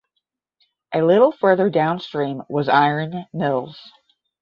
[0.95, 3.79] A little further downstream was Iron Mills.